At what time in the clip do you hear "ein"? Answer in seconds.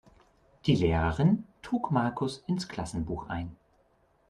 3.29-3.55